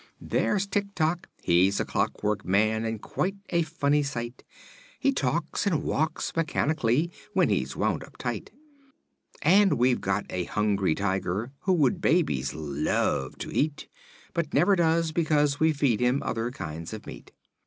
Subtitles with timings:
[0.19, 4.43] There's Tik Tok he's a clockwork man and quite a funny sight
[4.99, 8.49] He talks and walks mechanically, when he's wound up tight;
[9.43, 10.01] And we've
[10.31, 13.87] a Hungry Tiger who would babies love to eat
[14.33, 17.31] But never does because we feed him other kinds of meat.